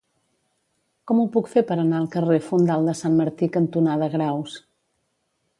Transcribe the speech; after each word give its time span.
Com 1.11 1.19
ho 1.19 1.25
puc 1.35 1.51
fer 1.51 1.63
per 1.71 1.77
anar 1.83 1.99
al 2.01 2.09
carrer 2.17 2.39
Fondal 2.47 2.91
de 2.91 2.97
Sant 3.03 3.21
Martí 3.21 3.53
cantonada 3.59 4.11
Graus? 4.19 4.61